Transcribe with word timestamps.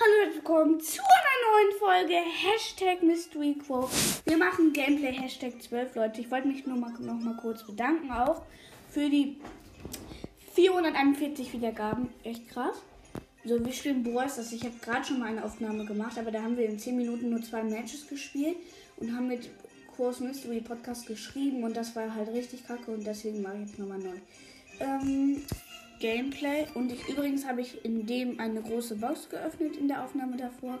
Hallo 0.00 0.26
und 0.26 0.34
willkommen 0.34 0.80
zu 0.80 1.02
einer 1.02 1.52
neuen 1.52 1.78
Folge 1.78 2.14
Hashtag 2.14 3.02
Mystery 3.02 3.54
Quote. 3.54 3.92
Wir 4.24 4.38
machen 4.38 4.72
Gameplay 4.72 5.12
Hashtag 5.12 5.62
12, 5.62 5.94
Leute. 5.94 6.22
Ich 6.22 6.30
wollte 6.30 6.48
mich 6.48 6.66
nur 6.66 6.78
mal, 6.78 6.92
noch 6.98 7.20
mal 7.20 7.36
kurz 7.36 7.62
bedanken 7.64 8.10
auch 8.10 8.42
für 8.88 9.10
die 9.10 9.36
441 10.54 11.52
Wiedergaben. 11.52 12.08
Echt 12.24 12.48
krass. 12.48 12.76
So, 13.44 13.62
wir 13.62 13.72
spielen 13.72 14.02
Boas. 14.02 14.38
Also 14.38 14.56
ich 14.56 14.64
habe 14.64 14.74
gerade 14.80 15.04
schon 15.04 15.18
mal 15.18 15.28
eine 15.28 15.44
Aufnahme 15.44 15.84
gemacht, 15.84 16.18
aber 16.18 16.30
da 16.30 16.42
haben 16.42 16.56
wir 16.56 16.64
in 16.64 16.78
10 16.78 16.96
Minuten 16.96 17.28
nur 17.28 17.42
zwei 17.42 17.62
Matches 17.62 18.08
gespielt 18.08 18.56
und 18.96 19.14
haben 19.14 19.28
mit 19.28 19.50
Kurs 19.94 20.20
Mystery 20.20 20.62
Podcast 20.62 21.06
geschrieben 21.06 21.62
und 21.64 21.76
das 21.76 21.94
war 21.94 22.14
halt 22.14 22.30
richtig 22.30 22.66
kacke 22.66 22.90
und 22.90 23.06
deswegen 23.06 23.42
mache 23.42 23.56
ich 23.56 23.68
jetzt 23.68 23.78
nochmal 23.78 23.98
neu. 23.98 24.16
Ähm, 24.80 25.42
Gameplay 26.02 26.66
und 26.74 26.90
ich, 26.90 27.08
übrigens 27.08 27.46
habe 27.46 27.60
ich 27.60 27.84
in 27.84 28.04
dem 28.04 28.40
eine 28.40 28.60
große 28.60 28.96
Box 28.96 29.28
geöffnet 29.28 29.76
in 29.76 29.86
der 29.86 30.02
Aufnahme 30.02 30.36
davor. 30.36 30.80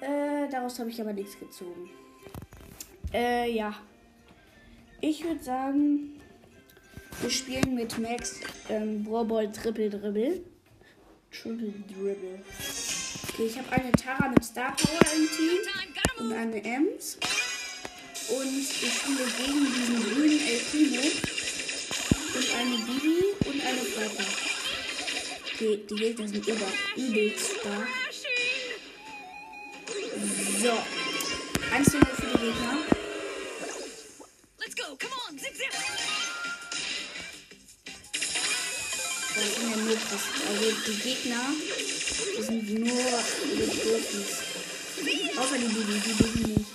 Äh, 0.00 0.48
daraus 0.50 0.78
habe 0.78 0.88
ich 0.88 0.98
aber 0.98 1.12
nichts 1.12 1.38
gezogen. 1.38 1.90
Äh, 3.12 3.52
ja. 3.52 3.74
Ich 5.02 5.22
würde 5.22 5.44
sagen, 5.44 6.18
wir 7.20 7.28
spielen 7.28 7.74
mit 7.74 7.98
Max 7.98 8.40
ähm, 8.70 9.04
Brawlball 9.04 9.52
Triple 9.52 9.90
Dribble. 9.90 10.40
Triple 11.30 11.74
Dribble. 11.86 12.42
Okay, 13.28 13.46
ich 13.46 13.58
habe 13.58 13.70
eine 13.72 13.92
Tara 13.92 14.30
mit 14.30 14.42
Star 14.42 14.74
Power 14.74 15.00
im 15.14 15.28
Team 15.36 16.24
und 16.24 16.32
eine 16.32 16.64
Ems. 16.64 17.18
Und 18.30 18.58
ich 18.58 18.90
spiele 18.90 19.26
gegen 19.36 19.66
diesen 19.66 20.02
grünen 20.02 20.40
El 20.40 21.43
eine 22.56 22.76
Bibi 22.76 23.34
und 23.46 23.60
eine 23.66 23.80
Piper. 23.80 24.24
Okay, 25.54 25.80
die 25.88 25.94
Gegner 25.94 26.28
sind 26.28 26.46
über, 26.46 26.66
übelst 26.96 27.52
stark. 27.60 27.88
So. 30.62 30.72
1 31.72 31.90
zu 31.90 31.98
0 31.98 32.06
für 32.06 32.38
die 32.38 32.44
Gegner. 32.44 32.78
Let's 34.58 34.76
go, 34.76 34.96
come 34.98 35.14
on, 35.28 35.36
nur 39.84 39.96
krass. 39.96 40.24
Also 40.48 40.66
die 40.86 40.96
Gegner, 41.02 41.44
die 42.38 42.42
sind 42.42 42.70
nur 42.70 43.22
die 43.44 43.66
Profis. 43.66 44.30
Außer 45.36 45.58
die 45.58 45.66
Bibi, 45.66 46.00
die 46.04 46.22
Bibi 46.22 46.54
nicht. 46.54 46.73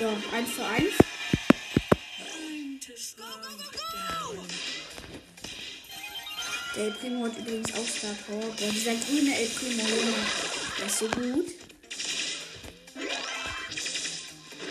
So, 0.00 0.06
1 0.06 0.56
zu 0.56 0.66
1. 0.66 0.94
Der 6.74 6.84
El 6.84 6.92
Primo 6.92 7.26
hat 7.26 7.36
übrigens 7.36 7.70
auch 7.74 7.86
Star 7.86 8.14
Power. 8.26 8.40
Boah, 8.40 8.70
dieser 8.72 8.94
grüne 8.94 9.38
El 9.38 9.48
Primo, 9.48 9.82
der 10.78 10.86
ist 10.86 10.98
so 11.00 11.06
gut. 11.08 11.48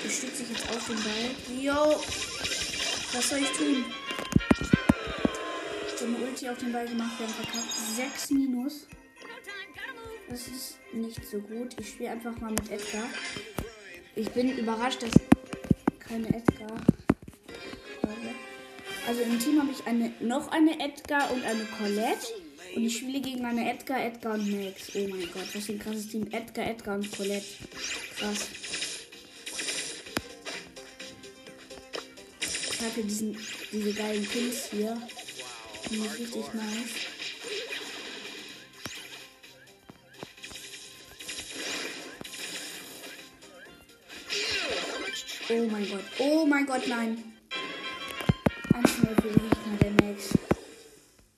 Der 0.04 0.10
stützt 0.10 0.38
sich 0.38 0.50
jetzt 0.50 0.68
auf 0.68 0.88
den 0.88 0.96
Ball. 0.96 1.62
Yo! 1.62 2.04
Was 3.14 3.30
soll 3.30 3.40
ich 3.40 3.52
tun? 3.52 3.86
Ich 5.86 6.02
habe 6.02 6.06
eine 6.06 6.26
Ulti 6.26 6.50
auf 6.50 6.58
den 6.58 6.72
Ball 6.72 6.88
gemacht, 6.88 7.20
wir 7.20 7.28
haben 7.28 7.36
verkackt. 7.36 7.72
6 7.96 8.32
Minus. 8.32 8.88
Das 10.28 10.48
ist 10.48 10.80
nicht 10.92 11.24
so 11.24 11.38
gut. 11.38 11.80
Ich 11.80 11.90
spiele 11.90 12.10
einfach 12.10 12.36
mal 12.40 12.50
mit 12.50 12.72
Edgar. 12.72 13.08
Ich 14.16 14.30
bin 14.32 14.58
überrascht, 14.58 15.02
dass 15.02 15.12
keine 16.00 16.28
Edgar. 16.28 16.78
Also 19.08 19.22
im 19.22 19.40
Team 19.40 19.60
habe 19.60 19.72
ich 19.72 19.86
eine, 19.88 20.12
noch 20.20 20.52
eine 20.52 20.80
Edgar 20.80 21.32
und 21.32 21.44
eine 21.44 21.66
Colette. 21.66 22.28
Und 22.76 22.86
ich 22.86 22.98
spiele 22.98 23.22
gegen 23.22 23.44
eine 23.44 23.72
Edgar, 23.72 24.00
Edgar 24.06 24.36
und 24.36 24.52
Max. 24.52 24.92
Oh 24.94 25.08
mein 25.08 25.32
Gott, 25.32 25.48
was 25.54 25.66
für 25.66 25.72
ein 25.72 25.80
krasses 25.80 26.10
Team. 26.10 26.28
Edgar, 26.32 26.68
Edgar 26.68 26.96
und 26.96 27.12
Colette. 27.12 27.46
Krass. 28.18 28.48
Ich 32.42 32.82
habe 32.82 32.94
hier 32.94 33.04
diesen, 33.04 33.38
diese 33.72 33.94
geilen 33.94 34.26
Pins 34.26 34.70
hier. 34.70 35.02
Die 35.90 35.96
sind 35.96 36.20
richtig 36.20 36.54
nice. 36.54 37.09
Oh 45.52 45.68
mein 45.68 45.90
Gott. 45.90 46.04
Oh 46.20 46.46
mein 46.46 46.66
Gott, 46.68 46.88
nein. 46.88 47.24
1 48.72 48.98
0 49.04 49.16
für 49.16 49.30
den 49.30 49.50
Gegner, 49.50 49.78
der 49.82 49.92
Max. 49.92 50.30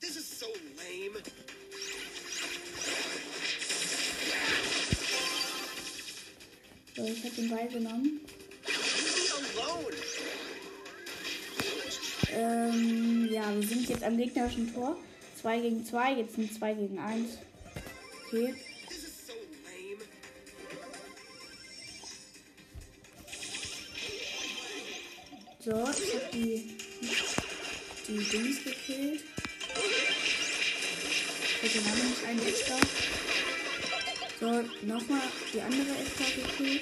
This 0.02 0.18
is 0.18 0.40
so 0.40 0.48
lame. 0.76 1.24
So, 6.94 7.06
ich 7.06 7.24
habe 7.24 7.36
den 7.36 7.50
Ball 7.50 7.68
genommen. 7.70 8.20
Ähm, 12.34 13.30
ja, 13.32 13.56
wir 13.56 13.66
sind 13.66 13.88
jetzt 13.88 14.04
am 14.04 14.18
gegnerischen 14.18 14.74
Tor. 14.74 14.98
2 15.42 15.60
gegen 15.62 15.86
2, 15.86 16.14
jetzt 16.16 16.36
sind 16.36 16.54
2 16.54 16.74
gegen 16.74 17.00
1. 17.00 17.38
Okay. 18.28 18.56
So, 25.64 25.70
ich 25.70 26.16
habe 26.16 26.26
die, 26.34 26.76
die 28.08 28.18
Dings 28.18 28.64
gekillt. 28.64 29.22
Ich 31.62 31.76
habe 31.76 31.88
noch 31.88 32.04
nicht 32.04 32.26
einen 32.26 32.48
extra. 32.48 32.78
So, 34.40 34.48
nochmal 34.88 35.22
die 35.54 35.62
andere 35.62 36.00
extra 36.00 36.26
gekillt. 36.36 36.82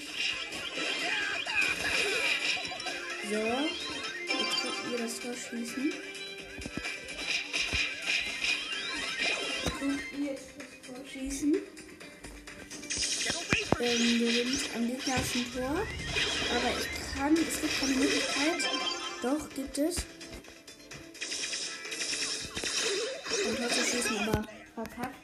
So, 3.30 3.36
jetzt 3.36 4.62
könnt 4.62 4.92
ihr 4.94 4.98
das 4.98 5.20
Tor 5.20 5.34
schießen. 5.34 5.94
Ihr 10.18 10.26
jetzt 10.26 10.48
das 10.58 10.68
Tor 10.88 11.04
from 11.06 11.54
Ähm, 13.82 14.20
wir 14.20 14.32
sind 14.32 14.76
am 14.76 14.88
gegnerischen 14.88 15.54
Tor. 15.54 15.86
Aber 16.56 16.80
ich 16.80 16.99
kann, 17.20 17.34
es 17.34 17.62
gibt 17.62 17.80
keine 17.80 17.96
Möglichkeit. 17.96 18.70
Doch, 19.22 19.50
gibt 19.54 19.78
es. 19.78 19.98
Tor 23.58 23.70
zu 23.70 23.84
schießen, 23.84 24.18
aber 24.20 24.46
verkackt. 24.74 25.16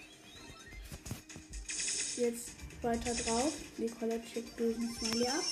Jetzt 2.17 2.49
weiter 2.81 3.13
drauf. 3.13 3.53
Die 3.77 3.87
Colette 3.87 4.27
schickt 4.27 4.57
bösen 4.57 4.93
Smiley 4.97 5.27
ab. 5.27 5.43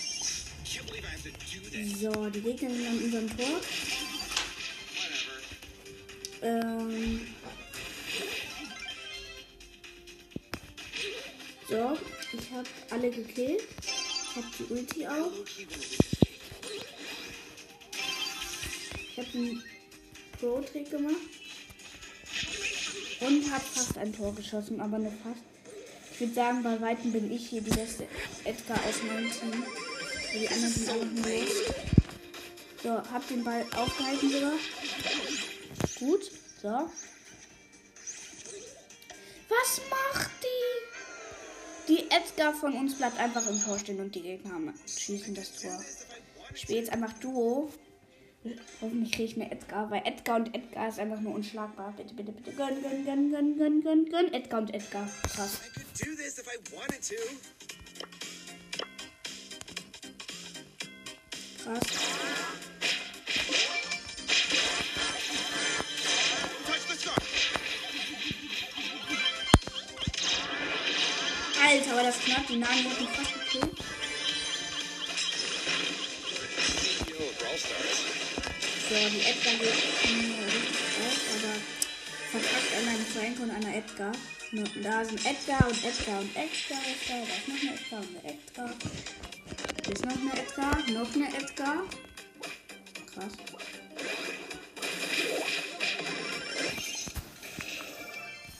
So, 2.01 2.29
die 2.29 2.41
Gegner 2.41 2.69
sind 2.69 2.87
an 2.87 3.03
unserem 3.03 3.37
Tor. 3.37 3.61
Ähm. 6.41 7.21
So, 11.69 11.97
ich 12.33 12.51
habe 12.51 12.69
alle 12.89 13.09
gekillt. 13.09 13.63
Ich 13.81 14.35
habe 14.35 14.47
die 14.59 14.73
Ulti 14.73 15.07
auch. 15.07 16.02
Ich 19.15 19.19
habe 19.19 19.37
einen 19.37 19.63
Pro-Trick 20.39 20.89
gemacht. 20.89 21.15
Und 23.19 23.51
habe 23.51 23.63
fast 23.63 23.97
ein 23.99 24.11
Tor 24.11 24.33
geschossen, 24.33 24.81
aber 24.81 24.97
nur 24.97 25.11
fast. 25.23 25.43
Ich 26.13 26.19
würde 26.19 26.33
sagen, 26.33 26.63
bei 26.63 26.81
Weitem 26.81 27.11
bin 27.11 27.31
ich 27.31 27.47
hier 27.47 27.61
die 27.61 27.69
beste 27.69 28.07
Edgar 28.43 28.77
aus 28.77 29.03
meinem 29.03 29.31
Team. 29.31 29.63
Die 30.33 30.47
anderen 30.47 30.73
sind 30.73 30.89
alle 30.89 31.05
nur. 31.05 31.25
So, 32.81 32.89
hab 32.89 33.27
den 33.27 33.43
Ball 33.43 33.63
aufgehalten 33.75 34.31
sogar. 34.31 34.53
Gut. 35.99 36.31
So. 36.61 36.89
Was 39.49 39.81
macht 39.89 40.31
die? 40.41 41.93
Die 41.93 42.09
Edgar 42.09 42.53
von 42.55 42.73
uns 42.73 42.95
bleibt 42.95 43.19
einfach 43.19 43.47
im 43.47 43.61
Tor 43.61 43.77
stehen 43.77 43.99
und 43.99 44.15
die 44.15 44.23
Gegner 44.23 44.73
schießen 44.87 45.35
das 45.35 45.53
Tor. 45.61 45.79
Ich 46.53 46.61
spiele 46.61 46.79
jetzt 46.79 46.91
einfach 46.91 47.13
Duo. 47.19 47.71
Hoffentlich 48.81 49.11
kriege 49.11 49.23
ich 49.23 49.35
eine 49.35 49.49
Edgar, 49.51 49.89
weil 49.89 50.01
Edgar 50.05 50.35
und 50.37 50.53
Edgar 50.53 50.89
ist 50.89 50.99
einfach 50.99 51.19
nur 51.19 51.33
unschlagbar. 51.33 51.93
Bitte, 51.95 52.13
bitte, 52.13 52.31
bitte. 52.33 52.51
Gönn, 52.51 52.81
gönn, 52.81 53.05
gönn, 53.05 53.31
gönn, 53.31 53.57
gönn, 53.57 53.81
gönn, 53.81 54.05
gönn. 54.09 54.33
Edgar 54.33 54.61
und 54.61 54.73
Edgar. 54.73 55.07
Krass. 55.23 55.61
Krass. 61.63 61.81
Alter, 71.65 71.95
war 71.95 72.03
das 72.03 72.19
knapp. 72.19 72.45
Die 72.47 72.57
Nani 72.57 72.83
hat 72.83 72.99
mich 72.99 73.09
fast 73.09 73.33
gekillt. 73.33 73.83
You 78.93 78.99
know, 78.99 79.09
Brawl 79.09 79.09
Stars. 79.09 79.09
So, 79.09 79.09
die 79.09 79.25
Edgar 79.25 79.53
geht 79.53 80.17
mir 80.17 80.45
richtig 80.45 80.85
auf, 81.01 81.25
aber 81.33 81.57
Edgar. 83.75 84.11
No, 84.51 84.63
da 84.83 85.03
sind 85.03 85.25
Edgar 85.25 85.67
und 85.67 85.83
Edgar 85.83 86.19
und 86.19 86.35
Edgar. 86.35 86.79
Edgar. 86.93 87.17
Da 87.17 87.33
ist 87.33 87.47
noch 87.47 87.61
eine 87.61 87.73
Edgar 87.73 87.99
und 87.99 88.07
eine 88.07 88.21
Edgar. 88.33 88.69
Hier 89.83 89.93
ist 89.93 90.05
noch 90.05 90.17
eine 90.21 90.33
Edgar. 90.39 90.73
Noch 90.91 91.15
eine 91.15 91.27
Edgar. 91.27 91.77
Krass. 93.13 93.33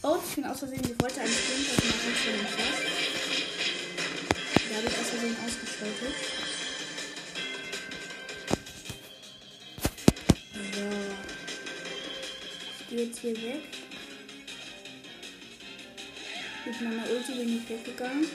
Oh, 0.01 0.18
ich 0.27 0.35
bin 0.35 0.45
aus 0.45 0.59
Versehen. 0.59 0.81
Ich 0.83 1.01
wollte 1.01 1.21
einen 1.21 1.31
Screenshot 1.31 1.85
machen 1.85 2.13
den 2.25 2.47
Chat. 2.47 2.74
Da 4.69 4.77
habe 4.77 4.88
ich 4.88 4.97
aus 5.00 5.09
Versehen 5.09 5.38
ausgeschaltet. 5.45 6.43
Jetzt 13.03 13.19
hier 13.19 13.35
weg. 13.35 13.61
Mit 16.65 16.81
meiner 16.81 17.09
Ulti 17.11 17.33
bin 17.33 17.57
ich 17.57 17.69
weggegangen. 17.69 18.25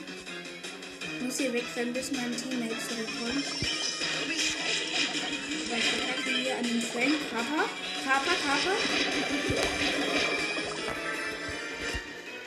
Ich 1.01 1.21
muss 1.25 1.37
hier 1.39 1.53
wegrennen, 1.53 1.93
bis 1.93 2.11
mein 2.11 2.35
Teammate 2.35 2.75
zurückkommt. 2.87 3.45
Weil 5.69 5.79
ich 5.79 5.93
attacke 5.93 6.29
hier 6.43 6.57
an 6.57 6.63
den 6.63 6.81
Frank. 6.81 7.15
Kappa. 7.31 7.69
Kappa. 8.05 8.71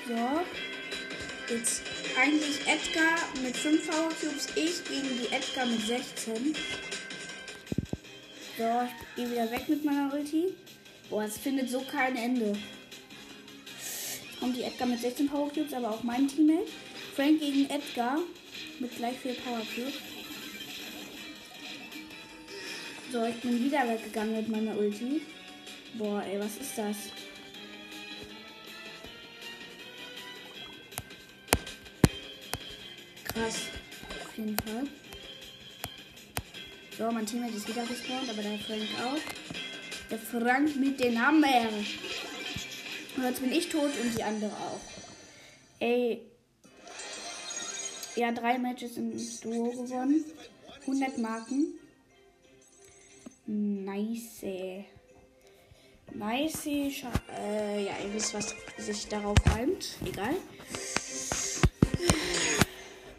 So. 0.06 0.42
Jetzt 1.52 1.82
eigentlich 2.16 2.60
Edgar 2.66 3.18
mit 3.42 3.56
5 3.56 3.90
Power 3.90 4.10
Cubes, 4.20 4.46
ich 4.54 4.84
gegen 4.84 5.18
die 5.18 5.34
Edgar 5.34 5.66
mit 5.66 5.84
16. 5.84 6.54
So, 8.56 8.64
ich 8.86 9.16
gehe 9.16 9.30
wieder 9.30 9.50
weg 9.50 9.68
mit 9.68 9.84
meiner 9.84 10.14
Ulti. 10.14 10.54
Boah, 11.12 11.24
es 11.24 11.36
findet 11.36 11.68
so 11.68 11.82
kein 11.82 12.16
Ende. 12.16 12.56
Jetzt 13.76 14.40
kommt 14.40 14.56
die 14.56 14.62
Edgar 14.62 14.88
mit 14.88 14.98
16 14.98 15.28
Power 15.28 15.50
Cubes, 15.52 15.74
aber 15.74 15.90
auch 15.90 16.02
mein 16.02 16.26
Teammate. 16.26 16.66
Frank 17.14 17.38
gegen 17.38 17.68
Edgar 17.68 18.18
mit 18.78 18.96
gleich 18.96 19.18
viel 19.18 19.34
Power 19.34 19.60
Cubes. 19.74 19.92
So, 23.12 23.26
ich 23.26 23.34
bin 23.42 23.62
wieder 23.62 23.86
weggegangen 23.86 24.36
mit 24.36 24.48
meiner 24.48 24.74
Ulti. 24.74 25.20
Boah, 25.98 26.22
ey, 26.22 26.40
was 26.40 26.56
ist 26.56 26.78
das? 26.78 26.96
Krass. 33.24 33.56
Auf 34.24 34.38
jeden 34.38 34.56
Fall. 34.60 34.86
So, 36.96 37.10
mein 37.10 37.26
Teammate 37.26 37.52
ist 37.52 37.68
wieder 37.68 37.84
gespawnt, 37.84 38.30
aber 38.30 38.40
der 38.40 38.58
Frank 38.60 38.88
auch. 39.04 39.71
Der 40.12 40.18
Frank 40.18 40.76
mit 40.76 41.00
den 41.00 41.26
Hammer. 41.26 41.70
Und 43.16 43.22
jetzt 43.22 43.40
bin 43.40 43.50
ich 43.50 43.70
tot 43.70 43.90
und 43.98 44.14
die 44.14 44.22
andere 44.22 44.50
auch. 44.50 44.80
Ey. 45.80 46.20
Ja, 48.16 48.30
drei 48.30 48.58
Matches 48.58 48.98
im 48.98 49.12
Duo 49.40 49.70
gewonnen. 49.70 50.22
100 50.82 51.16
Marken. 51.16 51.78
Nice. 53.46 54.44
Nice. 56.12 56.66
Äh, 56.66 57.86
ja, 57.86 57.92
ihr 58.04 58.12
wisst, 58.12 58.34
was 58.34 58.54
sich 58.76 59.08
darauf 59.08 59.38
reimt. 59.46 59.96
Egal. 60.04 60.36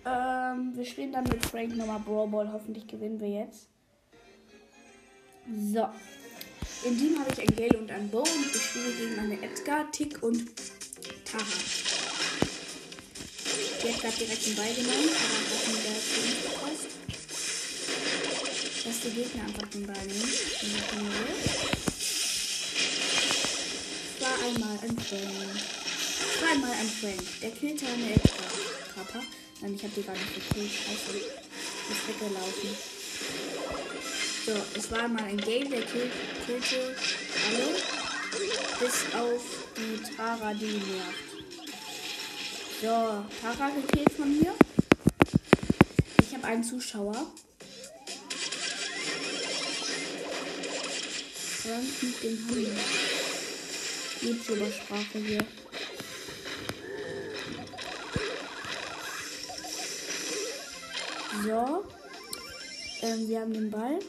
Ähm, 0.05 0.73
wir 0.75 0.85
spielen 0.85 1.11
dann 1.11 1.23
mit 1.23 1.43
Frank 1.43 1.75
nochmal 1.75 2.01
Brawl 2.01 2.27
Ball. 2.27 2.53
Hoffentlich 2.53 2.85
gewinnen 2.85 3.19
wir 3.19 3.29
jetzt. 3.29 3.67
So. 5.73 5.89
Im 6.85 6.99
Team 6.99 7.17
habe 7.17 7.31
ich 7.31 7.39
ein 7.39 7.55
Gale 7.55 7.77
und 7.77 7.89
ein 7.89 8.09
Bo 8.09 8.19
und 8.19 8.53
ich 8.53 8.61
spiele 8.61 8.91
gegen 8.91 9.17
eine 9.17 9.41
Edgar, 9.41 9.89
Tick 9.91 10.21
und 10.21 10.51
Tara. 11.23 11.43
Die 13.81 13.93
hat 13.93 14.01
gerade 14.01 14.17
direkt 14.17 14.45
den 14.45 14.55
Ball 14.55 14.73
genommen, 14.73 15.09
aber 15.09 15.55
hat 15.55 15.67
mir 15.67 15.79
der 15.79 15.95
uns 15.95 16.43
gepasst. 16.43 16.87
Dass 18.83 18.99
die 18.99 19.11
Gegner 19.11 19.43
einfach 19.43 19.67
den 19.69 19.87
Ball 19.87 20.05
nehmen. 20.05 20.33
War 24.19 24.35
einmal 24.45 24.79
ein 24.83 24.97
Frank. 24.99 25.59
Zweimal 26.39 26.71
ein 26.71 26.89
Frank. 26.89 27.23
Der 27.41 27.51
killte 27.51 27.85
eine 27.85 28.11
Edgar. 28.11 28.51
Papa. 28.95 29.23
Nein, 29.61 29.75
ich 29.75 29.83
habe 29.83 29.93
die 29.95 30.03
gar 30.03 30.13
nicht 30.15 30.35
gekillt. 30.35 30.71
Scheiße. 30.71 31.17
Ist 31.17 32.07
weggelaufen. 32.09 32.75
So, 34.45 34.51
es 34.75 34.91
war 34.91 35.07
mal 35.07 35.23
ein 35.23 35.37
Game, 35.37 35.69
der 35.69 35.83
kill, 35.83 36.11
killte 36.45 36.95
alle. 37.47 37.75
Bis 38.77 39.15
auf 39.15 39.67
die 39.77 40.15
Tara, 40.17 40.53
die 40.53 40.65
nervt. 40.65 41.33
So, 42.81 43.23
Tara 43.41 43.69
gekillt 43.69 44.11
von 44.11 44.37
mir. 44.37 44.53
Ich 46.21 46.33
habe 46.33 46.45
einen 46.45 46.63
Zuschauer. 46.65 47.15
Frank 51.61 52.03
mit 52.03 52.23
dem 52.23 52.49
Hammer. 52.49 52.79
YouTuber-Sprache 54.21 55.19
hier. 55.19 55.45
So. 61.45 61.85
Ähm, 63.01 63.29
wir 63.29 63.39
haben 63.39 63.53
den 63.53 63.71
Ball. 63.71 63.99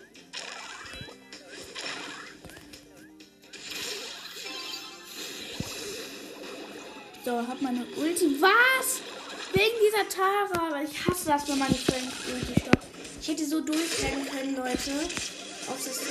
So, 7.25 7.33
hab 7.39 7.63
meine 7.63 7.87
Ulti. 7.97 8.37
Was? 8.39 9.01
Wegen 9.55 9.77
dieser 9.81 10.07
Tara. 10.11 10.71
Weil 10.73 10.85
ich 10.85 11.07
hasse 11.07 11.29
das, 11.29 11.49
wenn 11.49 11.59
meine 11.59 11.75
Frank 11.75 12.13
Ulti 12.31 12.61
stoppt. 12.61 12.87
Ich 13.23 13.29
hätte 13.29 13.47
so 13.47 13.63
durchrennen 13.63 14.29
können, 14.29 14.57
Leute. 14.57 14.93
Auf 15.67 15.83
das 15.83 15.97
Tor. 15.97 16.05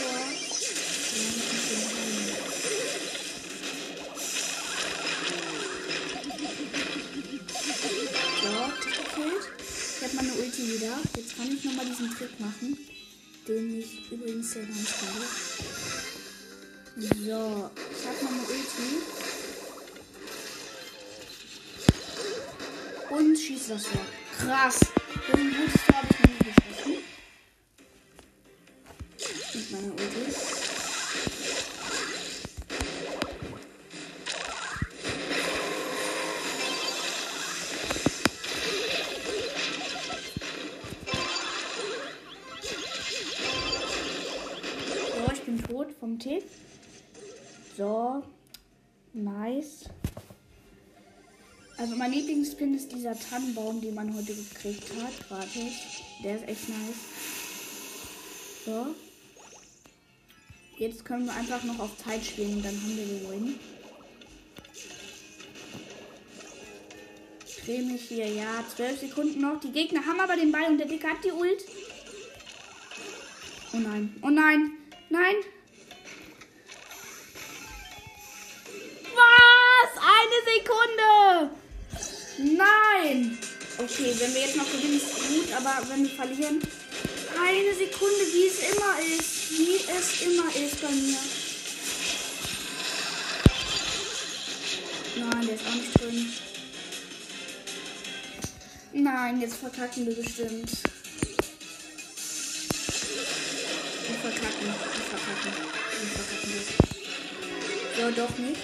So. 8.42 8.50
Ich 9.96 10.04
habe 10.04 10.16
meine 10.16 10.34
Ulti 10.34 10.62
wieder. 10.74 11.00
Jetzt 11.16 11.38
kann 11.38 11.56
ich 11.56 11.64
nochmal 11.64 11.86
diesen 11.86 12.10
Trick 12.18 12.40
machen. 12.40 12.76
Den 13.48 13.80
ich 13.80 14.12
übrigens 14.12 14.52
sehr 14.52 14.64
finde. 14.64 14.80
So, 16.98 17.06
ich 17.06 18.08
habe 18.08 18.24
meine 18.24 18.42
Ulti. 18.42 19.23
Und 23.16 23.38
schieße 23.38 23.74
das 23.74 23.84
Tor. 23.84 24.02
Krass. 24.40 24.80
So 24.80 25.38
ein 25.38 25.54
gutes 25.54 25.86
Tor 25.86 25.98
habe 25.98 26.08
ich 26.10 26.20
noch 26.20 26.34
geschossen. 26.40 26.98
Mit 29.54 29.72
meiner 29.72 29.92
Ulti. 29.92 30.32
So, 45.12 45.32
ich 45.32 45.42
bin 45.44 45.64
tot 45.64 45.92
vom 46.00 46.18
Tick. 46.18 46.46
So. 47.78 48.24
Nice. 49.14 49.88
Also 51.78 51.96
mein 51.96 52.12
Lieblingspin 52.12 52.76
ist 52.76 52.92
dieser 52.92 53.18
Tannenbaum, 53.18 53.82
den 53.82 53.96
man 53.96 54.16
heute 54.16 54.34
gekriegt 54.34 54.84
hat. 55.02 55.28
Gratis. 55.28 55.74
Der 56.24 56.36
ist 56.36 56.48
echt 56.48 56.70
nice. 56.70 56.96
So. 58.66 58.96
Jetzt 60.78 61.04
können 61.06 61.26
wir 61.26 61.34
einfach 61.34 61.64
noch 61.64 61.80
auf 61.80 61.98
Zeit 61.98 62.24
spielen 62.24 62.58
und 62.58 62.66
dann 62.66 62.74
haben 62.74 62.98
wir. 62.98 63.56
Ich 67.46 67.66
drehe 67.66 67.84
mich 67.84 68.02
hier. 68.04 68.28
Ja, 68.28 68.64
12 68.76 69.00
Sekunden 69.00 69.42
noch. 69.42 69.60
Die 69.60 69.72
Gegner 69.72 70.06
haben 70.06 70.20
aber 70.20 70.36
den 70.36 70.52
Ball 70.52 70.66
und 70.66 70.78
der 70.78 70.88
Dicke 70.88 71.08
hat 71.08 71.24
die 71.24 71.32
Ult. 71.32 71.64
Oh 73.74 73.78
nein. 73.78 74.16
Oh 74.22 74.30
nein. 74.30 74.72
Nein. 75.10 75.36
Was? 79.16 79.98
Eine 79.98 80.38
Sekunde. 80.54 81.63
Nein. 82.38 83.38
Okay, 83.78 84.14
wenn 84.20 84.34
wir 84.34 84.42
jetzt 84.42 84.56
noch 84.56 84.72
gewinnen, 84.72 84.98
ist 84.98 85.16
gut, 85.16 85.52
aber 85.56 85.88
wenn 85.90 86.04
wir 86.04 86.12
verlieren. 86.12 86.60
Eine 87.40 87.76
Sekunde, 87.76 88.26
wie 88.34 88.48
es 88.48 88.60
immer 88.72 89.00
ist. 89.18 89.52
Wie 89.58 89.78
es 89.78 90.22
immer 90.22 90.48
ist 90.56 90.82
bei 90.82 90.90
mir. 90.90 91.18
Nein, 95.16 95.46
der 95.46 95.56
ist 95.56 95.68
auch 95.68 95.76
nicht 95.76 96.00
drin. 96.00 96.34
Nein, 98.94 99.42
jetzt 99.42 99.56
verkacken 99.56 100.06
wir 100.06 100.16
bestimmt. 100.16 100.72
Wir 104.08 104.18
verkacken. 104.22 104.68
Wir 104.68 104.74
verkacken. 105.10 105.54
Wir 106.00 106.10
verkacken. 106.10 106.94
So, 107.96 108.12
doch 108.12 108.38
nicht. 108.38 108.62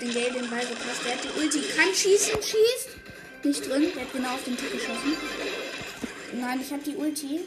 Den 0.00 0.12
Gale 0.12 0.32
den 0.32 0.50
Ball 0.50 0.60
gepasst. 0.60 1.02
Der 1.04 1.14
hat 1.14 1.24
die 1.24 1.40
Ulti, 1.40 1.60
kann 1.76 1.94
schießen, 1.94 2.42
schießt. 2.42 2.88
Nicht 3.44 3.68
drin, 3.68 3.92
der 3.94 4.02
hat 4.02 4.12
genau 4.12 4.34
auf 4.34 4.44
den 4.44 4.56
Tick 4.56 4.72
geschossen. 4.72 5.16
Nein, 6.32 6.60
ich 6.60 6.72
habe 6.72 6.82
die 6.82 6.96
Ulti. 6.96 7.40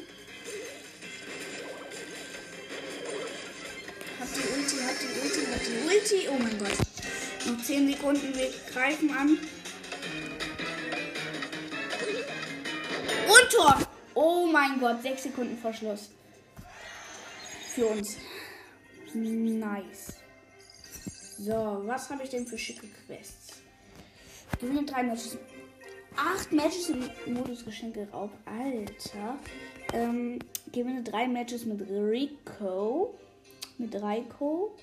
Hab 4.19 4.27
die 4.33 4.39
Ulti, 4.39 4.75
hab 4.85 4.99
die 4.99 5.07
Ulti, 5.21 5.41
hab 5.51 5.61
die 5.63 5.77
Ulti. 5.87 6.29
Oh 6.29 6.37
mein 6.41 6.57
Gott. 6.59 6.77
Noch 7.45 7.63
10 7.63 7.87
Sekunden, 7.87 8.35
wir 8.35 8.53
greifen 8.71 9.11
an. 9.11 9.37
Und 13.27 13.49
Tor! 13.51 13.77
Oh 14.13 14.45
mein 14.45 14.79
Gott, 14.79 15.01
6 15.01 15.23
Sekunden 15.23 15.57
vor 15.57 15.73
Schluss. 15.73 16.09
Für 17.73 17.85
uns. 17.87 18.17
Nice. 19.13 20.20
So, 21.43 21.81
was 21.87 22.07
habe 22.11 22.21
ich 22.21 22.29
denn 22.29 22.45
für 22.45 22.57
schicke 22.57 22.85
Quests? 23.07 23.63
Gewinne 24.59 24.83
drei 24.83 25.01
Matches. 25.01 25.39
Acht 26.15 26.51
Matches 26.51 26.89
im 26.89 27.33
Modus 27.33 27.65
Geschenke 27.65 28.07
Raub. 28.13 28.29
Alter. 28.45 29.39
Ähm, 29.91 30.37
gewinne 30.71 31.01
drei 31.01 31.27
Matches 31.27 31.65
mit 31.65 31.81
Rico. 31.89 33.15
Mit 33.79 33.99
Raiko. 33.99 34.75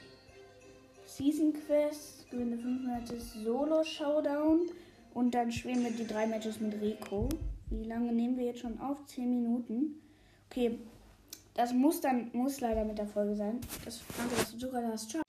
Season 1.07 1.53
Quest. 1.53 2.29
Gewinne 2.29 2.59
fünf 2.59 2.85
Matches 2.85 3.35
Solo 3.35 3.85
Showdown. 3.85 4.63
Und 5.15 5.37
dann 5.37 5.53
spielen 5.53 5.85
wir 5.85 5.93
die 5.93 6.09
drei 6.09 6.27
Matches 6.27 6.59
mit 6.59 6.81
Rico. 6.81 7.29
Wie 7.71 7.85
lange 7.85 8.13
nehmen 8.13 8.37
wir 8.37 8.47
jetzt 8.47 8.61
schon 8.63 8.81
auf? 8.81 9.07
Zehn 9.07 9.31
Minuten. 9.31 10.01
Okay. 10.51 10.77
Das 11.55 11.73
muss 11.73 12.01
dann, 12.01 12.31
muss 12.33 12.61
leider 12.61 12.85
mit 12.85 12.99
der 12.99 13.07
Folge 13.07 13.37
sein. 13.37 13.61
Das, 13.85 14.01
danke, 14.17 14.35
dass 14.35 14.51
du 14.51 14.59
sogar 14.59 14.83
hast. 14.91 15.11
Ciao. 15.11 15.23